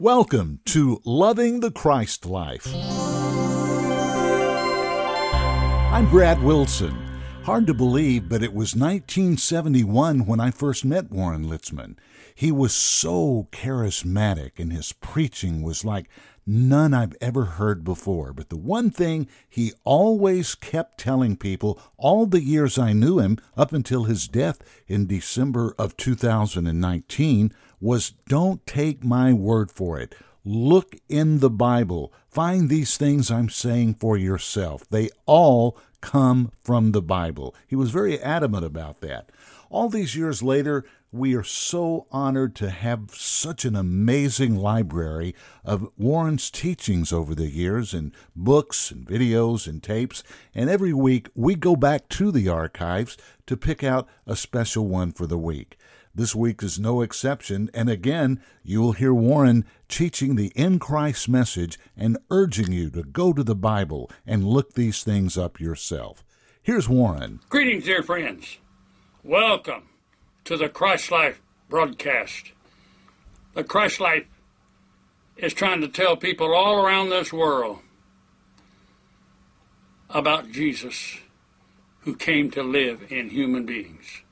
Welcome 0.00 0.58
to 0.64 1.00
Loving 1.04 1.60
the 1.60 1.70
Christ 1.70 2.26
Life. 2.26 2.66
I'm 5.92 6.10
Brad 6.10 6.42
Wilson. 6.42 6.98
Hard 7.44 7.68
to 7.68 7.74
believe, 7.74 8.28
but 8.28 8.42
it 8.42 8.52
was 8.52 8.74
1971 8.74 10.26
when 10.26 10.40
I 10.40 10.50
first 10.50 10.84
met 10.84 11.12
Warren 11.12 11.44
Litzman. 11.44 11.94
He 12.34 12.50
was 12.50 12.74
so 12.74 13.46
charismatic, 13.52 14.58
and 14.58 14.72
his 14.72 14.92
preaching 14.94 15.62
was 15.62 15.84
like 15.84 16.08
none 16.44 16.92
I've 16.92 17.16
ever 17.20 17.44
heard 17.44 17.84
before. 17.84 18.32
But 18.32 18.48
the 18.48 18.56
one 18.56 18.90
thing 18.90 19.28
he 19.48 19.74
always 19.84 20.56
kept 20.56 20.98
telling 20.98 21.36
people 21.36 21.78
all 21.96 22.26
the 22.26 22.42
years 22.42 22.78
I 22.78 22.94
knew 22.94 23.20
him, 23.20 23.38
up 23.56 23.72
until 23.72 24.04
his 24.04 24.26
death 24.26 24.58
in 24.88 25.06
December 25.06 25.72
of 25.78 25.96
2019, 25.96 27.52
was 27.84 28.14
don't 28.28 28.66
take 28.66 29.04
my 29.04 29.30
word 29.30 29.70
for 29.70 30.00
it. 30.00 30.14
Look 30.42 30.96
in 31.06 31.40
the 31.40 31.50
Bible. 31.50 32.14
Find 32.30 32.70
these 32.70 32.96
things 32.96 33.30
I'm 33.30 33.50
saying 33.50 33.96
for 33.96 34.16
yourself. 34.16 34.88
They 34.88 35.10
all 35.26 35.78
come 36.00 36.50
from 36.62 36.92
the 36.92 37.02
Bible. 37.02 37.54
He 37.66 37.76
was 37.76 37.90
very 37.90 38.18
adamant 38.18 38.64
about 38.64 39.02
that. 39.02 39.30
All 39.68 39.90
these 39.90 40.16
years 40.16 40.42
later, 40.42 40.86
we 41.12 41.34
are 41.34 41.44
so 41.44 42.06
honored 42.10 42.54
to 42.56 42.70
have 42.70 43.10
such 43.12 43.66
an 43.66 43.76
amazing 43.76 44.56
library 44.56 45.34
of 45.62 45.90
Warren's 45.98 46.50
teachings 46.50 47.12
over 47.12 47.34
the 47.34 47.48
years 47.48 47.92
and 47.92 48.12
books 48.34 48.90
and 48.90 49.06
videos 49.06 49.66
and 49.66 49.82
tapes. 49.82 50.22
And 50.54 50.70
every 50.70 50.94
week 50.94 51.28
we 51.34 51.54
go 51.54 51.76
back 51.76 52.08
to 52.10 52.32
the 52.32 52.48
archives 52.48 53.18
to 53.46 53.58
pick 53.58 53.84
out 53.84 54.08
a 54.26 54.36
special 54.36 54.88
one 54.88 55.12
for 55.12 55.26
the 55.26 55.38
week. 55.38 55.76
This 56.16 56.32
week 56.32 56.62
is 56.62 56.78
no 56.78 57.00
exception, 57.00 57.70
and 57.74 57.90
again, 57.90 58.40
you 58.62 58.80
will 58.80 58.92
hear 58.92 59.12
Warren 59.12 59.64
teaching 59.88 60.36
the 60.36 60.52
in 60.54 60.78
Christ 60.78 61.28
message 61.28 61.76
and 61.96 62.18
urging 62.30 62.70
you 62.70 62.88
to 62.90 63.02
go 63.02 63.32
to 63.32 63.42
the 63.42 63.56
Bible 63.56 64.08
and 64.24 64.44
look 64.44 64.74
these 64.74 65.02
things 65.02 65.36
up 65.36 65.58
yourself. 65.58 66.24
Here's 66.62 66.88
Warren. 66.88 67.40
Greetings, 67.48 67.86
dear 67.86 68.04
friends. 68.04 68.58
Welcome 69.24 69.88
to 70.44 70.56
the 70.56 70.68
Christ 70.68 71.10
Life 71.10 71.42
broadcast. 71.68 72.52
The 73.54 73.64
Christ 73.64 73.98
Life 73.98 74.26
is 75.36 75.52
trying 75.52 75.80
to 75.80 75.88
tell 75.88 76.16
people 76.16 76.54
all 76.54 76.76
around 76.76 77.10
this 77.10 77.32
world 77.32 77.80
about 80.10 80.52
Jesus 80.52 81.18
who 82.02 82.14
came 82.14 82.52
to 82.52 82.62
live 82.62 83.10
in 83.10 83.30
human 83.30 83.66
beings. 83.66 84.22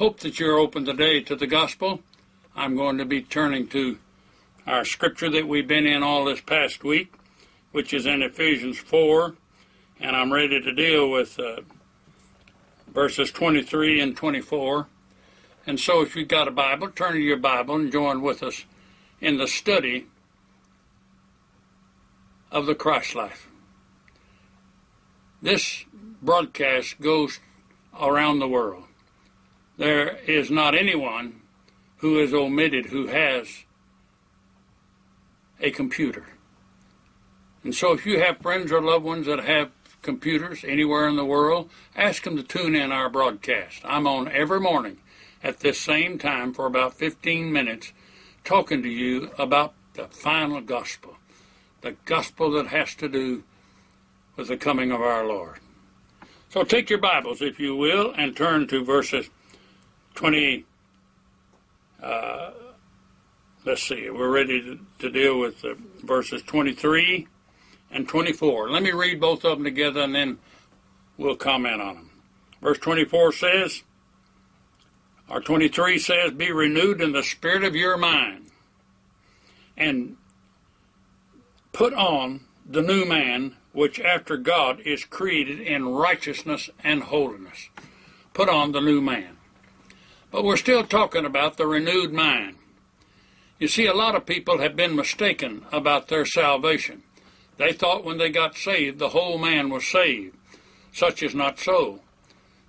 Hope 0.00 0.20
that 0.20 0.40
you're 0.40 0.56
open 0.56 0.86
today 0.86 1.20
to 1.20 1.36
the 1.36 1.46
gospel. 1.46 2.00
I'm 2.56 2.74
going 2.74 2.96
to 2.96 3.04
be 3.04 3.20
turning 3.20 3.68
to 3.68 3.98
our 4.66 4.82
scripture 4.82 5.28
that 5.28 5.46
we've 5.46 5.68
been 5.68 5.84
in 5.84 6.02
all 6.02 6.24
this 6.24 6.40
past 6.40 6.82
week, 6.82 7.12
which 7.72 7.92
is 7.92 8.06
in 8.06 8.22
Ephesians 8.22 8.78
4, 8.78 9.34
and 10.00 10.16
I'm 10.16 10.32
ready 10.32 10.58
to 10.58 10.72
deal 10.72 11.10
with 11.10 11.38
uh, 11.38 11.60
verses 12.90 13.30
23 13.30 14.00
and 14.00 14.16
24. 14.16 14.86
And 15.66 15.78
so, 15.78 16.00
if 16.00 16.16
you've 16.16 16.28
got 16.28 16.48
a 16.48 16.50
Bible, 16.50 16.88
turn 16.88 17.12
to 17.12 17.18
your 17.18 17.36
Bible 17.36 17.74
and 17.74 17.92
join 17.92 18.22
with 18.22 18.42
us 18.42 18.64
in 19.20 19.36
the 19.36 19.46
study 19.46 20.06
of 22.50 22.64
the 22.64 22.74
Christ 22.74 23.14
life. 23.14 23.48
This 25.42 25.84
broadcast 26.22 27.02
goes 27.02 27.38
around 28.00 28.38
the 28.38 28.48
world 28.48 28.84
there 29.80 30.18
is 30.26 30.50
not 30.50 30.74
anyone 30.74 31.40
who 31.96 32.18
is 32.18 32.34
omitted 32.34 32.86
who 32.86 33.06
has 33.06 33.64
a 35.58 35.70
computer. 35.70 36.26
And 37.64 37.74
so 37.74 37.94
if 37.94 38.04
you 38.04 38.20
have 38.20 38.42
friends 38.42 38.70
or 38.70 38.82
loved 38.82 39.06
ones 39.06 39.24
that 39.24 39.42
have 39.42 39.70
computers 40.02 40.64
anywhere 40.68 41.08
in 41.08 41.16
the 41.16 41.24
world, 41.24 41.70
ask 41.96 42.24
them 42.24 42.36
to 42.36 42.42
tune 42.42 42.74
in 42.74 42.92
our 42.92 43.08
broadcast. 43.08 43.80
I'm 43.84 44.06
on 44.06 44.30
every 44.30 44.60
morning 44.60 44.98
at 45.42 45.60
this 45.60 45.80
same 45.80 46.18
time 46.18 46.52
for 46.52 46.66
about 46.66 46.92
15 46.92 47.50
minutes 47.50 47.94
talking 48.44 48.82
to 48.82 48.88
you 48.88 49.30
about 49.38 49.72
the 49.94 50.08
final 50.08 50.60
gospel, 50.60 51.16
the 51.80 51.96
gospel 52.04 52.50
that 52.50 52.66
has 52.66 52.94
to 52.96 53.08
do 53.08 53.44
with 54.36 54.48
the 54.48 54.58
coming 54.58 54.92
of 54.92 55.00
our 55.00 55.26
Lord. 55.26 55.60
So 56.50 56.64
take 56.64 56.90
your 56.90 56.98
Bibles, 56.98 57.40
if 57.40 57.58
you 57.58 57.74
will, 57.74 58.12
and 58.18 58.36
turn 58.36 58.66
to 58.68 58.84
verses 58.84 59.30
20, 60.14 60.64
uh, 62.02 62.50
let's 63.64 63.82
see, 63.82 64.10
we're 64.10 64.30
ready 64.30 64.60
to, 64.62 64.78
to 64.98 65.10
deal 65.10 65.38
with 65.38 65.60
the 65.62 65.76
verses 66.02 66.42
23 66.42 67.26
and 67.90 68.08
24. 68.08 68.70
Let 68.70 68.82
me 68.82 68.92
read 68.92 69.20
both 69.20 69.44
of 69.44 69.58
them 69.58 69.64
together 69.64 70.00
and 70.00 70.14
then 70.14 70.38
we'll 71.16 71.36
comment 71.36 71.80
on 71.80 71.94
them. 71.94 72.10
Verse 72.60 72.78
24 72.78 73.32
says, 73.32 73.82
or 75.28 75.40
23 75.40 75.98
says, 75.98 76.32
Be 76.32 76.50
renewed 76.50 77.00
in 77.00 77.12
the 77.12 77.22
spirit 77.22 77.64
of 77.64 77.76
your 77.76 77.96
mind 77.96 78.50
and 79.76 80.16
put 81.72 81.94
on 81.94 82.40
the 82.68 82.82
new 82.82 83.04
man, 83.04 83.56
which 83.72 84.00
after 84.00 84.36
God 84.36 84.80
is 84.80 85.04
created 85.04 85.60
in 85.60 85.88
righteousness 85.88 86.68
and 86.84 87.04
holiness. 87.04 87.70
Put 88.32 88.48
on 88.48 88.72
the 88.72 88.80
new 88.80 89.00
man. 89.00 89.38
But 90.30 90.44
we're 90.44 90.56
still 90.56 90.84
talking 90.84 91.24
about 91.24 91.56
the 91.56 91.66
renewed 91.66 92.12
mind. 92.12 92.56
You 93.58 93.68
see, 93.68 93.86
a 93.86 93.94
lot 93.94 94.14
of 94.14 94.26
people 94.26 94.58
have 94.58 94.76
been 94.76 94.96
mistaken 94.96 95.66
about 95.70 96.08
their 96.08 96.24
salvation. 96.24 97.02
They 97.58 97.72
thought 97.72 98.04
when 98.04 98.16
they 98.16 98.30
got 98.30 98.56
saved, 98.56 98.98
the 98.98 99.10
whole 99.10 99.36
man 99.36 99.68
was 99.68 99.86
saved. 99.86 100.34
Such 100.92 101.22
is 101.22 101.34
not 101.34 101.58
so. 101.58 102.00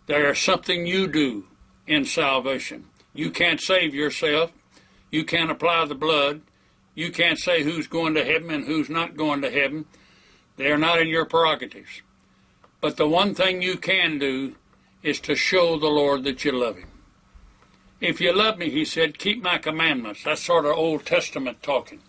There 0.08 0.30
is 0.32 0.40
something 0.40 0.86
you 0.86 1.08
do 1.08 1.46
in 1.88 2.04
salvation. 2.04 2.86
You 3.14 3.32
can't 3.32 3.62
save 3.62 3.96
yourself. 3.96 4.52
You 5.10 5.24
can't 5.24 5.52
apply 5.52 5.86
the 5.86 5.96
blood. 5.96 6.42
You 6.94 7.12
can't 7.12 7.40
say 7.40 7.64
who's 7.64 7.88
going 7.88 8.16
to 8.16 8.26
heaven 8.26 8.52
and 8.52 8.66
who's 8.66 8.90
not 8.90 9.16
going 9.16 9.42
to 9.42 9.50
heaven. 9.50 9.86
They 10.58 10.72
are 10.72 10.78
not 10.78 11.00
in 11.00 11.08
your 11.08 11.26
prerogatives. 11.26 12.02
But 12.82 12.98
the 12.98 13.08
one 13.08 13.34
thing 13.34 13.62
you 13.62 13.78
can 13.78 14.20
do 14.20 14.56
is 15.04 15.20
to 15.22 15.36
show 15.36 15.80
the 15.80 15.88
Lord 15.88 16.24
that 16.26 16.44
you 16.44 16.52
love 16.52 16.78
Him. 16.78 16.91
If 18.02 18.20
you 18.20 18.34
love 18.34 18.58
me, 18.58 18.72
he 18.72 18.84
said, 18.84 19.20
keep 19.20 19.44
my 19.44 19.60
commandments. 19.60 20.24
That's 20.24 20.42
sort 20.42 20.66
of 20.66 20.76
Old 20.76 21.06
Testament 21.06 21.62
talking. 21.62 22.00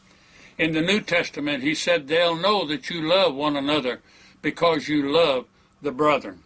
In 0.57 0.73
the 0.73 0.81
New 0.81 1.03
Testament, 1.03 1.63
he 1.63 1.75
said, 1.75 2.09
they'll 2.09 2.35
know 2.35 2.67
that 2.67 2.89
you 2.89 3.07
love 3.07 3.35
one 3.35 3.57
another 3.57 4.01
because 4.41 4.89
you 4.89 5.13
love 5.13 5.45
the 5.83 5.93
brethren. 5.93 6.45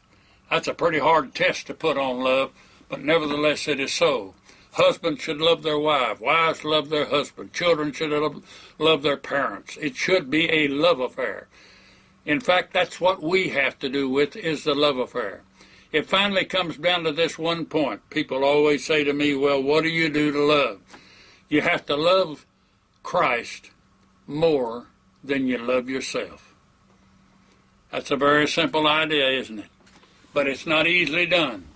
That's 0.50 0.66
a 0.66 0.74
pretty 0.74 0.98
hard 0.98 1.32
test 1.32 1.68
to 1.68 1.74
put 1.74 1.96
on 1.96 2.24
love, 2.24 2.50
but 2.88 3.02
nevertheless 3.02 3.68
it 3.68 3.78
is 3.78 3.92
so. 3.92 4.34
Husbands 4.72 5.22
should 5.22 5.38
love 5.38 5.62
their 5.62 5.78
wife. 5.78 6.20
Wives 6.20 6.64
love 6.64 6.88
their 6.88 7.06
husband. 7.06 7.52
Children 7.52 7.92
should 7.92 8.10
love, 8.80 9.02
their 9.02 9.16
parents. 9.16 9.78
It 9.80 9.94
should 9.94 10.28
be 10.28 10.50
a 10.50 10.66
love 10.66 10.98
affair. 10.98 11.46
In 12.24 12.40
fact, 12.40 12.72
that's 12.72 13.00
what 13.00 13.22
we 13.22 13.50
have 13.50 13.78
to 13.78 13.88
do 13.88 14.08
with 14.08 14.34
is 14.34 14.64
the 14.64 14.74
love 14.74 14.98
affair 14.98 15.42
it 15.92 16.08
finally 16.08 16.44
comes 16.44 16.76
down 16.76 17.04
to 17.04 17.12
this 17.12 17.38
one 17.38 17.64
point. 17.66 18.08
People 18.10 18.44
always 18.44 18.84
say 18.84 19.04
to 19.04 19.12
me, 19.12 19.34
well, 19.34 19.62
what 19.62 19.82
do 19.82 19.88
you 19.88 20.08
do 20.08 20.32
to 20.32 20.40
love? 20.40 20.80
You 21.48 21.62
have 21.62 21.86
to 21.86 21.96
love 21.96 22.44
Christ 23.02 23.70
more 24.26 24.86
than 25.22 25.46
you 25.46 25.58
love 25.58 25.88
yourself. 25.88 26.54
That's 27.92 28.10
a 28.10 28.16
very 28.16 28.48
simple 28.48 28.86
idea, 28.86 29.30
isn't 29.30 29.60
it? 29.60 29.70
But 30.34 30.46
it's 30.46 30.66
not 30.66 30.86
easily 30.86 31.26
done 31.26 31.66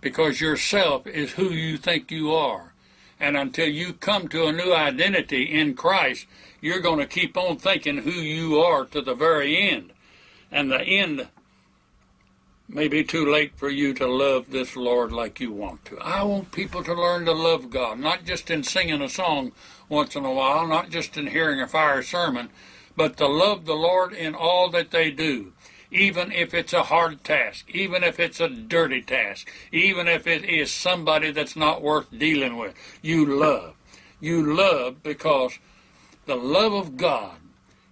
because 0.00 0.40
yourself 0.40 1.06
is 1.06 1.32
who 1.32 1.50
you 1.50 1.78
think 1.78 2.10
you 2.10 2.32
are. 2.34 2.74
And 3.18 3.36
until 3.36 3.68
you 3.68 3.92
come 3.92 4.26
to 4.28 4.46
a 4.46 4.52
new 4.52 4.74
identity 4.74 5.44
in 5.44 5.74
Christ, 5.74 6.26
you're 6.60 6.80
going 6.80 6.98
to 6.98 7.06
keep 7.06 7.36
on 7.36 7.56
thinking 7.56 7.98
who 7.98 8.10
you 8.10 8.58
are 8.60 8.84
to 8.86 9.00
the 9.00 9.14
very 9.14 9.70
end. 9.70 9.92
And 10.50 10.70
the 10.70 10.82
end 10.82 11.28
may 12.72 12.88
be 12.88 13.04
too 13.04 13.30
late 13.30 13.52
for 13.56 13.68
you 13.68 13.92
to 13.92 14.06
love 14.06 14.46
this 14.50 14.76
Lord 14.76 15.12
like 15.12 15.40
you 15.40 15.52
want 15.52 15.84
to. 15.86 15.98
I 15.98 16.22
want 16.22 16.52
people 16.52 16.82
to 16.84 16.94
learn 16.94 17.26
to 17.26 17.32
love 17.32 17.68
God, 17.68 17.98
not 17.98 18.24
just 18.24 18.50
in 18.50 18.62
singing 18.62 19.02
a 19.02 19.10
song 19.10 19.52
once 19.90 20.16
in 20.16 20.24
a 20.24 20.32
while, 20.32 20.66
not 20.66 20.88
just 20.88 21.16
in 21.18 21.26
hearing 21.26 21.60
a 21.60 21.68
fire 21.68 22.02
sermon, 22.02 22.48
but 22.96 23.18
to 23.18 23.26
love 23.26 23.66
the 23.66 23.74
Lord 23.74 24.14
in 24.14 24.34
all 24.34 24.70
that 24.70 24.90
they 24.90 25.10
do, 25.10 25.52
even 25.90 26.32
if 26.32 26.54
it's 26.54 26.72
a 26.72 26.84
hard 26.84 27.22
task, 27.24 27.66
even 27.68 28.02
if 28.02 28.18
it's 28.18 28.40
a 28.40 28.48
dirty 28.48 29.02
task, 29.02 29.50
even 29.70 30.08
if 30.08 30.26
it 30.26 30.44
is 30.44 30.72
somebody 30.72 31.30
that's 31.30 31.56
not 31.56 31.82
worth 31.82 32.06
dealing 32.16 32.56
with. 32.56 32.74
You 33.02 33.26
love. 33.26 33.74
You 34.18 34.54
love 34.54 35.02
because 35.02 35.58
the 36.24 36.36
love 36.36 36.72
of 36.72 36.96
God 36.96 37.36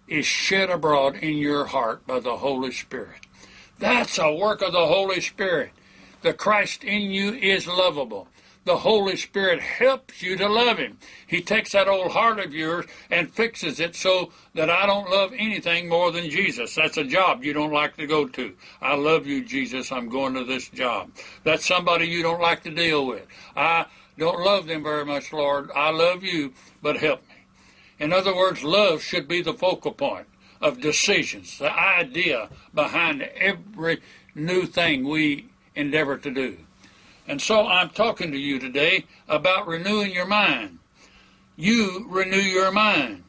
is 0.08 0.24
shed 0.24 0.70
abroad 0.70 1.16
in 1.16 1.36
your 1.36 1.66
heart 1.66 2.06
by 2.06 2.20
the 2.20 2.38
Holy 2.38 2.72
Spirit. 2.72 3.26
That's 3.80 4.18
a 4.18 4.30
work 4.30 4.60
of 4.60 4.74
the 4.74 4.86
Holy 4.86 5.22
Spirit. 5.22 5.70
The 6.20 6.34
Christ 6.34 6.84
in 6.84 7.10
you 7.10 7.32
is 7.32 7.66
lovable. 7.66 8.28
the 8.66 8.76
Holy 8.76 9.16
Spirit 9.16 9.58
helps 9.58 10.20
you 10.20 10.36
to 10.36 10.46
love 10.46 10.76
Him. 10.76 10.98
He 11.26 11.40
takes 11.40 11.72
that 11.72 11.88
old 11.88 12.12
heart 12.12 12.38
of 12.38 12.52
yours 12.52 12.84
and 13.10 13.32
fixes 13.32 13.80
it 13.80 13.96
so 13.96 14.32
that 14.54 14.68
I 14.68 14.84
don't 14.84 15.10
love 15.10 15.32
anything 15.34 15.88
more 15.88 16.12
than 16.12 16.28
Jesus. 16.28 16.74
That's 16.74 16.98
a 16.98 17.04
job 17.04 17.42
you 17.42 17.54
don't 17.54 17.72
like 17.72 17.96
to 17.96 18.06
go 18.06 18.28
to. 18.28 18.54
I 18.82 18.96
love 18.96 19.26
you, 19.26 19.42
Jesus. 19.42 19.90
I'm 19.90 20.10
going 20.10 20.34
to 20.34 20.44
this 20.44 20.68
job. 20.68 21.10
That's 21.42 21.66
somebody 21.66 22.06
you 22.06 22.22
don't 22.22 22.42
like 22.42 22.62
to 22.64 22.70
deal 22.70 23.06
with. 23.06 23.26
I 23.56 23.86
don't 24.18 24.44
love 24.44 24.66
them 24.66 24.82
very 24.82 25.06
much, 25.06 25.32
Lord. 25.32 25.70
I 25.74 25.90
love 25.90 26.22
you, 26.22 26.52
but 26.82 26.98
help 26.98 27.22
me. 27.22 27.46
In 27.98 28.12
other 28.12 28.36
words, 28.36 28.62
love 28.62 29.02
should 29.02 29.26
be 29.26 29.40
the 29.40 29.54
focal 29.54 29.92
point 29.92 30.26
of 30.60 30.80
decisions, 30.80 31.58
the 31.58 31.72
idea 31.72 32.48
behind 32.74 33.22
every 33.22 34.00
new 34.34 34.66
thing 34.66 35.08
we 35.08 35.46
endeavor 35.74 36.16
to 36.18 36.30
do. 36.30 36.58
And 37.26 37.40
so 37.40 37.66
I'm 37.66 37.90
talking 37.90 38.32
to 38.32 38.38
you 38.38 38.58
today 38.58 39.04
about 39.28 39.66
renewing 39.66 40.12
your 40.12 40.26
mind. 40.26 40.78
You 41.56 42.06
renew 42.08 42.36
your 42.36 42.72
mind. 42.72 43.24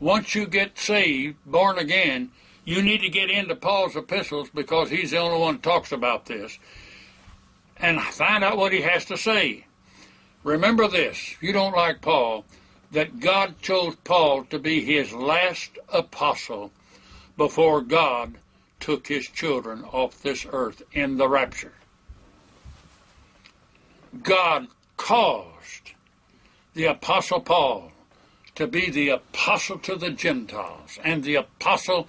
Once 0.00 0.34
you 0.34 0.46
get 0.46 0.78
saved, 0.78 1.36
born 1.46 1.78
again, 1.78 2.30
you 2.64 2.82
need 2.82 3.00
to 3.00 3.08
get 3.08 3.30
into 3.30 3.56
Paul's 3.56 3.96
epistles 3.96 4.50
because 4.50 4.90
he's 4.90 5.12
the 5.12 5.18
only 5.18 5.38
one 5.38 5.54
who 5.54 5.60
talks 5.60 5.92
about 5.92 6.26
this 6.26 6.58
and 7.76 8.00
find 8.00 8.44
out 8.44 8.56
what 8.56 8.72
he 8.72 8.82
has 8.82 9.04
to 9.06 9.16
say. 9.16 9.66
Remember 10.44 10.88
this, 10.88 11.36
you 11.40 11.52
don't 11.52 11.74
like 11.74 12.00
Paul, 12.02 12.44
that 12.92 13.20
God 13.20 13.60
chose 13.60 13.96
Paul 14.04 14.44
to 14.44 14.58
be 14.58 14.84
his 14.84 15.12
last 15.12 15.78
apostle 15.92 16.72
before 17.36 17.80
God 17.82 18.34
took 18.80 19.08
his 19.08 19.28
children 19.28 19.84
off 19.84 20.22
this 20.22 20.46
earth 20.50 20.82
in 20.92 21.16
the 21.16 21.28
rapture. 21.28 21.74
God 24.22 24.68
caused 24.96 25.92
the 26.74 26.86
Apostle 26.86 27.40
Paul 27.40 27.92
to 28.54 28.66
be 28.66 28.90
the 28.90 29.10
apostle 29.10 29.78
to 29.78 29.96
the 29.96 30.10
Gentiles 30.10 30.98
and 31.04 31.22
the 31.22 31.36
apostle 31.36 32.08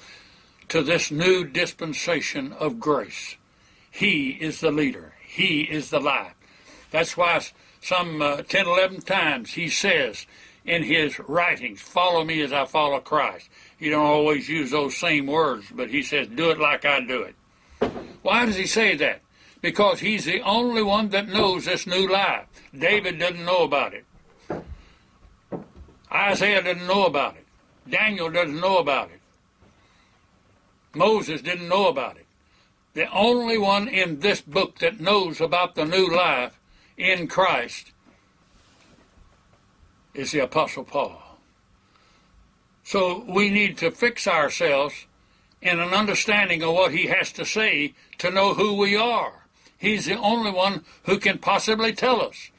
to 0.69 0.81
this 0.81 1.11
new 1.11 1.43
dispensation 1.43 2.53
of 2.53 2.79
grace. 2.79 3.35
He 3.91 4.29
is 4.29 4.61
the 4.61 4.71
leader, 4.71 5.15
He 5.25 5.61
is 5.61 5.89
the 5.89 5.99
light. 5.99 6.33
That's 6.91 7.17
why 7.17 7.41
some 7.81 8.21
uh, 8.21 8.41
10, 8.41 8.67
11 8.67 9.01
times 9.01 9.53
he 9.53 9.69
says 9.69 10.25
in 10.65 10.83
his 10.83 11.19
writings, 11.19 11.81
Follow 11.81 12.23
me 12.23 12.41
as 12.41 12.51
I 12.51 12.65
follow 12.65 12.99
Christ. 12.99 13.49
He 13.77 13.89
don't 13.89 14.05
always 14.05 14.49
use 14.49 14.71
those 14.71 14.97
same 14.97 15.27
words, 15.27 15.67
but 15.71 15.89
he 15.89 16.03
says, 16.03 16.27
Do 16.27 16.49
it 16.51 16.59
like 16.59 16.85
I 16.85 16.99
do 17.01 17.23
it. 17.23 17.35
Why 18.21 18.45
does 18.45 18.55
he 18.55 18.67
say 18.67 18.95
that? 18.97 19.21
Because 19.61 19.99
he's 19.99 20.25
the 20.25 20.41
only 20.41 20.83
one 20.83 21.09
that 21.09 21.27
knows 21.27 21.65
this 21.65 21.87
new 21.87 22.07
life. 22.07 22.45
David 22.77 23.19
doesn't 23.19 23.43
know 23.43 23.63
about 23.63 23.93
it. 23.93 24.05
Isaiah 26.11 26.63
doesn't 26.63 26.87
know 26.87 27.05
about 27.05 27.35
it. 27.35 27.45
Daniel 27.89 28.29
doesn't 28.29 28.59
know 28.59 28.77
about 28.77 29.09
it. 29.11 29.19
Moses 30.93 31.41
didn't 31.41 31.69
know 31.69 31.87
about 31.87 32.17
it. 32.17 32.25
The 32.93 33.11
only 33.11 33.57
one 33.57 33.87
in 33.87 34.19
this 34.19 34.41
book 34.41 34.79
that 34.79 34.99
knows 34.99 35.39
about 35.39 35.75
the 35.75 35.85
new 35.85 36.09
life 36.13 36.59
in 36.97 37.27
Christ 37.27 37.91
is 40.13 40.31
the 40.31 40.39
Apostle 40.39 40.83
Paul. 40.83 41.21
So 42.83 43.23
we 43.27 43.49
need 43.49 43.77
to 43.79 43.91
fix 43.91 44.27
ourselves 44.27 45.05
in 45.61 45.79
an 45.79 45.93
understanding 45.93 46.63
of 46.63 46.73
what 46.73 46.93
he 46.93 47.07
has 47.07 47.31
to 47.33 47.45
say 47.45 47.93
to 48.17 48.31
know 48.31 48.53
who 48.53 48.75
we 48.75 48.95
are. 48.95 49.45
He's 49.77 50.05
the 50.05 50.17
only 50.17 50.51
one 50.51 50.83
who 51.03 51.19
can 51.19 51.37
possibly 51.37 51.93
tell 51.93 52.21
us 52.21 52.49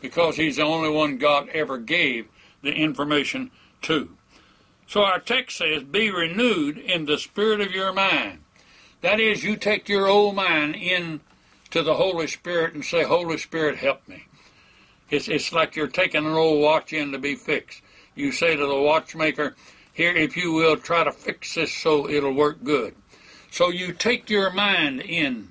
because 0.00 0.36
he's 0.36 0.56
the 0.56 0.62
only 0.62 0.90
one 0.90 1.18
God 1.18 1.48
ever 1.50 1.78
gave 1.78 2.28
the 2.62 2.72
information 2.72 3.50
to. 3.82 4.10
So 4.86 5.02
our 5.02 5.18
text 5.18 5.58
says, 5.58 5.82
Be 5.82 6.10
renewed 6.10 6.78
in 6.78 7.06
the 7.06 7.18
spirit 7.18 7.60
of 7.60 7.72
your 7.72 7.92
mind. 7.92 8.40
That 9.00 9.20
is, 9.20 9.44
you 9.44 9.56
take 9.56 9.88
your 9.88 10.06
old 10.06 10.34
mind 10.34 10.76
in 10.76 11.20
to 11.70 11.82
the 11.82 11.94
Holy 11.94 12.26
Spirit 12.26 12.74
and 12.74 12.84
say, 12.84 13.02
Holy 13.04 13.38
Spirit, 13.38 13.78
help 13.78 14.06
me. 14.08 14.25
It's, 15.10 15.28
it's 15.28 15.52
like 15.52 15.76
you're 15.76 15.86
taking 15.86 16.26
an 16.26 16.32
old 16.32 16.62
watch 16.62 16.92
in 16.92 17.12
to 17.12 17.18
be 17.18 17.34
fixed. 17.34 17.82
You 18.14 18.32
say 18.32 18.56
to 18.56 18.66
the 18.66 18.80
watchmaker, 18.80 19.54
here, 19.92 20.14
if 20.14 20.36
you 20.36 20.52
will, 20.52 20.76
try 20.76 21.04
to 21.04 21.12
fix 21.12 21.54
this 21.54 21.72
so 21.72 22.08
it'll 22.08 22.32
work 22.32 22.62
good. 22.62 22.94
So 23.50 23.70
you 23.70 23.92
take 23.92 24.28
your 24.28 24.50
mind 24.50 25.00
in 25.00 25.48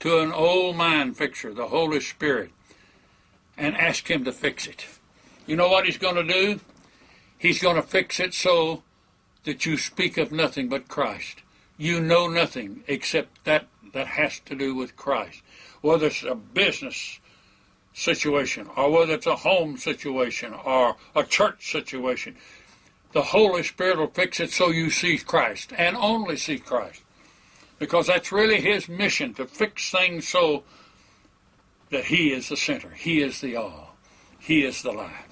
to 0.00 0.18
an 0.18 0.32
old 0.32 0.76
mind 0.76 1.16
fixer, 1.16 1.54
the 1.54 1.68
Holy 1.68 2.00
Spirit, 2.00 2.50
and 3.56 3.76
ask 3.76 4.10
Him 4.10 4.24
to 4.24 4.32
fix 4.32 4.66
it. 4.66 4.86
You 5.46 5.56
know 5.56 5.68
what 5.68 5.86
He's 5.86 5.98
going 5.98 6.16
to 6.16 6.24
do? 6.24 6.60
He's 7.38 7.62
going 7.62 7.76
to 7.76 7.82
fix 7.82 8.18
it 8.18 8.34
so 8.34 8.82
that 9.44 9.66
you 9.66 9.76
speak 9.76 10.16
of 10.16 10.32
nothing 10.32 10.68
but 10.68 10.88
Christ. 10.88 11.42
You 11.76 12.00
know 12.00 12.26
nothing 12.26 12.82
except 12.86 13.44
that 13.44 13.66
that 13.92 14.08
has 14.08 14.40
to 14.40 14.54
do 14.54 14.74
with 14.74 14.96
Christ. 14.96 15.42
Whether 15.80 16.06
it's 16.06 16.24
a 16.24 16.34
business 16.34 17.20
situation, 17.94 18.68
or 18.76 18.90
whether 18.90 19.14
it's 19.14 19.26
a 19.26 19.36
home 19.36 19.78
situation, 19.78 20.52
or 20.52 20.96
a 21.14 21.22
church 21.22 21.70
situation, 21.70 22.36
the 23.12 23.22
Holy 23.22 23.62
Spirit 23.62 23.98
will 23.98 24.08
fix 24.08 24.40
it 24.40 24.50
so 24.50 24.68
you 24.68 24.90
see 24.90 25.16
Christ 25.16 25.72
and 25.78 25.96
only 25.96 26.36
see 26.36 26.58
Christ. 26.58 27.02
Because 27.78 28.08
that's 28.08 28.32
really 28.32 28.60
His 28.60 28.88
mission 28.88 29.32
to 29.34 29.46
fix 29.46 29.90
things 29.90 30.28
so 30.28 30.64
that 31.90 32.06
He 32.06 32.32
is 32.32 32.48
the 32.48 32.56
center, 32.56 32.90
He 32.90 33.22
is 33.22 33.40
the 33.40 33.56
all, 33.56 33.96
He 34.38 34.64
is 34.64 34.82
the 34.82 34.92
life. 34.92 35.28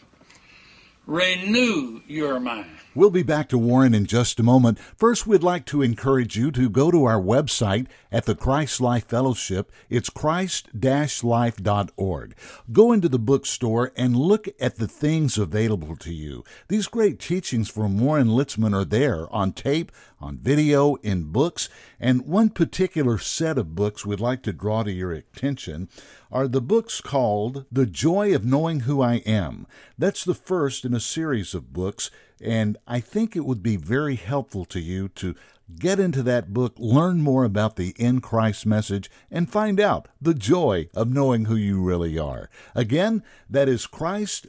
Renew 1.05 2.01
your 2.07 2.39
mind. 2.39 2.79
We'll 2.95 3.09
be 3.09 3.23
back 3.23 3.49
to 3.49 3.57
Warren 3.57 3.95
in 3.95 4.05
just 4.05 4.39
a 4.39 4.43
moment. 4.43 4.79
First, 4.79 5.27
we'd 5.27 5.43
like 5.43 5.65
to 5.67 5.81
encourage 5.81 6.37
you 6.37 6.51
to 6.51 6.69
go 6.69 6.91
to 6.91 7.05
our 7.05 7.19
website 7.19 7.87
at 8.11 8.27
the 8.27 8.35
Christ 8.35 8.83
Life 8.83 9.09
Fellowship. 9.09 9.73
It's 9.89 10.11
christ-life.org. 10.11 12.37
Go 12.71 12.93
into 12.93 13.09
the 13.09 13.19
bookstore 13.19 13.93
and 13.97 14.15
look 14.15 14.47
at 14.61 14.77
the 14.77 14.89
things 14.89 15.39
available 15.39 15.97
to 15.97 16.13
you. 16.13 16.45
These 16.69 16.87
great 16.87 17.19
teachings 17.19 17.71
from 17.71 17.99
Warren 17.99 18.29
Litzman 18.29 18.75
are 18.75 18.85
there 18.85 19.27
on 19.35 19.53
tape, 19.53 19.91
on 20.23 20.39
video, 20.39 20.95
in 20.97 21.25
books, 21.25 21.69
and 22.01 22.27
one 22.27 22.49
particular 22.49 23.19
set 23.19 23.59
of 23.59 23.75
books 23.75 24.07
we'd 24.07 24.21
like 24.21 24.43
to 24.43 24.53
draw 24.53 24.83
to 24.83 24.93
your 24.93 25.13
attention 25.13 25.89
are 26.31 26.49
the 26.49 26.61
books 26.61 27.01
called 27.01 27.67
The 27.71 27.87
Joy 27.87 28.35
of 28.35 28.45
Knowing 28.45 28.81
Who 28.81 29.03
I 29.03 29.17
Am. 29.27 29.67
That's 29.99 30.25
the 30.25 30.35
first 30.35 30.85
in 30.85 30.95
a 30.95 31.01
series 31.01 31.55
of 31.55 31.73
books 31.73 32.11
and 32.43 32.77
I 32.89 33.01
think 33.01 33.37
it 33.37 33.45
would 33.45 33.63
be 33.63 33.77
very 33.77 34.17
helpful 34.17 34.65
to 34.67 34.81
you 34.81 35.09
to 35.11 35.37
get 35.79 36.01
into 36.01 36.23
that 36.25 36.53
book, 36.53 36.75
learn 36.77 37.23
more 37.23 37.45
about 37.45 37.77
the 37.77 37.95
in 37.97 38.21
Christ 38.21 38.67
message, 38.67 39.11
and 39.31 39.49
find 39.49 39.79
out 39.81 40.09
the 40.21 40.35
joy 40.35 40.89
of 40.95 41.13
knowing 41.13 41.45
who 41.45 41.55
you 41.55 41.81
really 41.81 42.19
are. 42.19 42.51
Again, 42.75 43.23
that 43.49 43.69
is 43.69 43.87
Christ 43.87 44.49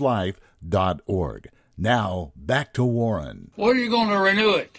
life.org. 0.00 1.48
Now, 1.76 2.32
back 2.36 2.72
to 2.74 2.84
Warren. 2.84 3.50
What 3.56 3.76
are 3.76 3.80
you 3.80 3.90
going 3.90 4.08
to 4.08 4.18
renew 4.18 4.54
it? 4.54 4.78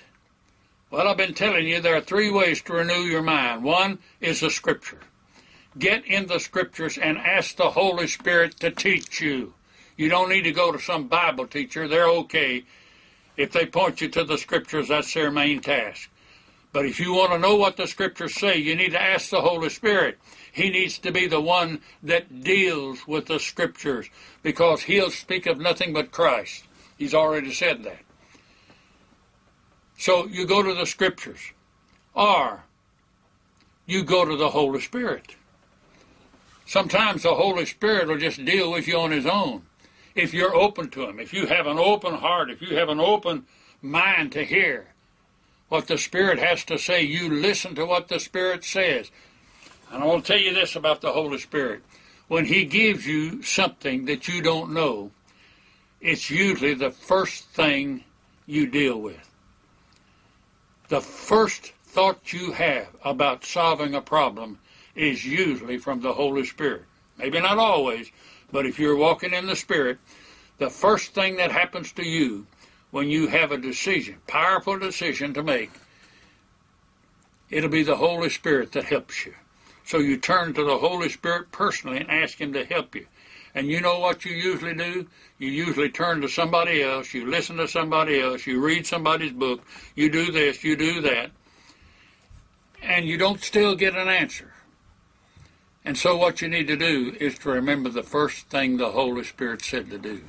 Well, 0.93 1.07
I've 1.07 1.17
been 1.17 1.33
telling 1.33 1.67
you 1.67 1.81
there 1.81 1.95
are 1.95 2.01
three 2.01 2.29
ways 2.29 2.61
to 2.61 2.73
renew 2.73 3.01
your 3.01 3.23
mind. 3.23 3.63
One 3.63 3.97
is 4.21 4.41
the 4.41 4.51
Scripture. 4.51 4.99
Get 5.75 6.05
in 6.05 6.27
the 6.27 6.39
Scriptures 6.39 6.99
and 6.99 7.17
ask 7.17 7.55
the 7.55 7.71
Holy 7.71 8.05
Spirit 8.05 8.59
to 8.59 8.69
teach 8.69 9.19
you. 9.19 9.55
You 9.97 10.07
don't 10.07 10.29
need 10.29 10.43
to 10.43 10.51
go 10.51 10.71
to 10.71 10.77
some 10.77 11.07
Bible 11.07 11.47
teacher. 11.47 11.87
They're 11.87 12.07
okay. 12.09 12.65
If 13.37 13.53
they 13.53 13.65
point 13.65 14.01
you 14.01 14.09
to 14.09 14.23
the 14.23 14.37
scriptures, 14.37 14.89
that's 14.89 15.11
their 15.11 15.31
main 15.31 15.61
task. 15.61 16.11
But 16.71 16.85
if 16.85 16.99
you 16.99 17.13
want 17.13 17.31
to 17.31 17.39
know 17.39 17.55
what 17.55 17.75
the 17.75 17.87
scriptures 17.87 18.35
say, 18.35 18.57
you 18.57 18.75
need 18.75 18.91
to 18.91 19.01
ask 19.01 19.31
the 19.31 19.41
Holy 19.41 19.69
Spirit. 19.69 20.19
He 20.51 20.69
needs 20.69 20.99
to 20.99 21.11
be 21.11 21.25
the 21.25 21.41
one 21.41 21.81
that 22.03 22.43
deals 22.43 23.07
with 23.07 23.25
the 23.25 23.39
scriptures 23.39 24.11
because 24.43 24.83
he'll 24.83 25.09
speak 25.09 25.47
of 25.47 25.57
nothing 25.57 25.91
but 25.91 26.11
Christ. 26.11 26.65
He's 26.99 27.15
already 27.15 27.51
said 27.51 27.83
that. 27.83 28.01
So 30.03 30.27
you 30.27 30.45
go 30.45 30.61
to 30.61 30.73
the 30.73 30.85
scriptures 30.85 31.39
or 32.13 32.63
you 33.85 34.03
go 34.03 34.25
to 34.25 34.35
the 34.35 34.49
Holy 34.49 34.81
Spirit. 34.81 35.35
Sometimes 36.65 37.23
the 37.23 37.35
Holy 37.35 37.65
Spirit 37.65 38.07
will 38.07 38.17
just 38.17 38.43
deal 38.43 38.71
with 38.71 38.87
you 38.87 38.97
on 38.97 39.11
his 39.11 39.25
own 39.25 39.63
if 40.15 40.33
you're 40.33 40.55
open 40.55 40.89
to 40.89 41.07
Him, 41.07 41.19
if 41.19 41.33
you 41.33 41.47
have 41.47 41.67
an 41.67 41.79
open 41.79 42.15
heart, 42.15 42.51
if 42.51 42.61
you 42.61 42.75
have 42.75 42.89
an 42.89 42.99
open 42.99 43.45
mind 43.81 44.31
to 44.33 44.45
hear 44.45 44.87
what 45.69 45.87
the 45.87 45.97
Spirit 45.97 46.39
has 46.39 46.63
to 46.65 46.77
say, 46.77 47.01
you 47.01 47.29
listen 47.29 47.73
to 47.75 47.85
what 47.85 48.07
the 48.07 48.19
Spirit 48.19 48.63
says. 48.63 49.09
And 49.91 50.03
I 50.03 50.05
want 50.05 50.25
to 50.25 50.33
tell 50.33 50.41
you 50.41 50.53
this 50.53 50.75
about 50.75 51.01
the 51.01 51.11
Holy 51.11 51.39
Spirit. 51.39 51.81
When 52.27 52.45
He 52.45 52.65
gives 52.65 53.07
you 53.07 53.41
something 53.41 54.05
that 54.05 54.27
you 54.27 54.41
don't 54.41 54.73
know, 54.73 55.11
it's 55.99 56.29
usually 56.29 56.73
the 56.73 56.91
first 56.91 57.45
thing 57.49 58.03
you 58.45 58.67
deal 58.67 58.99
with. 58.99 59.32
The 60.89 61.01
first 61.01 61.73
thought 61.85 62.33
you 62.33 62.51
have 62.51 62.89
about 63.03 63.45
solving 63.45 63.95
a 63.95 64.01
problem 64.01 64.59
is 64.95 65.25
usually 65.25 65.77
from 65.77 66.01
the 66.01 66.13
Holy 66.13 66.45
Spirit. 66.45 66.83
Maybe 67.17 67.39
not 67.39 67.57
always, 67.57 68.11
But 68.51 68.67
if 68.67 68.77
you're 68.77 68.95
walking 68.95 69.33
in 69.33 69.47
the 69.47 69.55
Spirit, 69.55 69.97
the 70.59 70.69
first 70.69 71.15
thing 71.15 71.37
that 71.37 71.51
happens 71.51 71.91
to 71.93 72.07
you 72.07 72.45
when 72.91 73.09
you 73.09 73.27
have 73.27 73.51
a 73.51 73.57
decision, 73.57 74.21
powerful 74.27 74.77
decision 74.77 75.33
to 75.33 75.41
make, 75.41 75.71
it'll 77.49 77.69
be 77.69 77.81
the 77.81 77.95
Holy 77.95 78.29
Spirit 78.29 78.73
that 78.73 78.85
helps 78.85 79.25
you. 79.25 79.33
So 79.85 79.97
you 79.97 80.17
turn 80.17 80.53
to 80.53 80.63
the 80.63 80.77
Holy 80.77 81.09
Spirit 81.09 81.51
personally 81.51 81.97
and 81.97 82.11
ask 82.11 82.39
Him 82.39 82.53
to 82.53 82.63
help 82.63 82.93
you. 82.93 83.07
And 83.55 83.67
you 83.67 83.81
know 83.81 83.99
what 83.99 84.25
you 84.25 84.35
usually 84.35 84.73
do? 84.73 85.07
You 85.37 85.49
usually 85.49 85.89
turn 85.89 86.21
to 86.21 86.29
somebody 86.29 86.81
else, 86.81 87.13
you 87.13 87.29
listen 87.29 87.57
to 87.57 87.67
somebody 87.67 88.19
else, 88.19 88.47
you 88.47 88.59
read 88.59 88.87
somebody's 88.87 89.31
book, 89.31 89.61
you 89.95 90.09
do 90.09 90.31
this, 90.31 90.63
you 90.63 90.75
do 90.75 91.01
that, 91.01 91.31
and 92.81 93.05
you 93.05 93.17
don't 93.17 93.41
still 93.41 93.75
get 93.75 93.95
an 93.95 94.07
answer. 94.07 94.53
And 95.85 95.97
so 95.97 96.15
what 96.15 96.41
you 96.41 96.47
need 96.47 96.67
to 96.67 96.77
do 96.77 97.15
is 97.19 97.37
to 97.39 97.49
remember 97.49 97.89
the 97.89 98.03
first 98.03 98.49
thing 98.49 98.77
the 98.77 98.91
Holy 98.91 99.23
Spirit 99.23 99.61
said 99.61 99.89
to 99.89 99.97
do. 99.97 100.21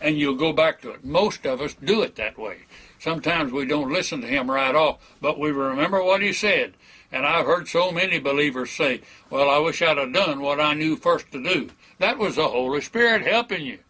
And 0.00 0.18
you'll 0.18 0.34
go 0.34 0.52
back 0.52 0.80
to 0.82 0.90
it. 0.90 1.04
Most 1.04 1.46
of 1.46 1.60
us 1.60 1.74
do 1.74 2.02
it 2.02 2.16
that 2.16 2.38
way. 2.38 2.60
Sometimes 3.04 3.52
we 3.52 3.66
don't 3.66 3.92
listen 3.92 4.22
to 4.22 4.26
him 4.26 4.50
right 4.50 4.74
off, 4.74 4.96
but 5.20 5.38
we 5.38 5.50
remember 5.50 6.02
what 6.02 6.22
he 6.22 6.32
said. 6.32 6.72
And 7.12 7.26
I've 7.26 7.44
heard 7.44 7.68
so 7.68 7.92
many 7.92 8.18
believers 8.18 8.70
say, 8.70 9.02
Well, 9.28 9.50
I 9.50 9.58
wish 9.58 9.82
I'd 9.82 9.98
have 9.98 10.14
done 10.14 10.40
what 10.40 10.58
I 10.58 10.72
knew 10.72 10.96
first 10.96 11.30
to 11.32 11.42
do. 11.42 11.68
That 11.98 12.16
was 12.16 12.36
the 12.36 12.48
Holy 12.48 12.80
Spirit 12.80 13.26
helping 13.26 13.66
you. 13.66 13.80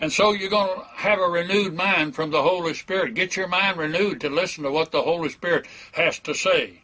And 0.00 0.12
so 0.12 0.30
you're 0.30 0.50
going 0.50 0.72
to 0.72 0.86
have 0.94 1.18
a 1.18 1.26
renewed 1.26 1.74
mind 1.74 2.14
from 2.14 2.30
the 2.30 2.42
Holy 2.42 2.74
Spirit. 2.74 3.14
Get 3.14 3.36
your 3.36 3.48
mind 3.48 3.76
renewed 3.76 4.20
to 4.20 4.30
listen 4.30 4.62
to 4.62 4.70
what 4.70 4.92
the 4.92 5.02
Holy 5.02 5.30
Spirit 5.30 5.66
has 5.94 6.20
to 6.20 6.32
say. 6.32 6.82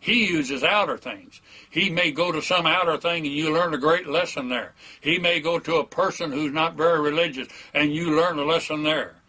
He 0.00 0.26
uses 0.26 0.64
outer 0.64 0.98
things. 0.98 1.40
He 1.70 1.88
may 1.88 2.10
go 2.10 2.32
to 2.32 2.42
some 2.42 2.66
outer 2.66 2.96
thing 2.96 3.26
and 3.26 3.32
you 3.32 3.54
learn 3.54 3.74
a 3.74 3.78
great 3.78 4.08
lesson 4.08 4.48
there. 4.48 4.74
He 5.00 5.20
may 5.20 5.38
go 5.38 5.60
to 5.60 5.76
a 5.76 5.86
person 5.86 6.32
who's 6.32 6.52
not 6.52 6.74
very 6.74 7.00
religious 7.00 7.46
and 7.72 7.94
you 7.94 8.16
learn 8.16 8.40
a 8.40 8.44
lesson 8.44 8.82
there. 8.82 9.21